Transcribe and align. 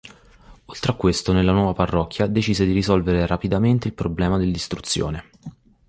Oltre 0.65 0.91
a 0.93 0.95
questo 0.95 1.31
nella 1.31 1.51
nuova 1.51 1.73
parrocchia 1.73 2.25
decise 2.25 2.65
di 2.65 2.71
risolvere 2.71 3.27
rapidamente 3.27 3.87
il 3.87 3.93
problema 3.93 4.39
dell'istruzione. 4.39 5.29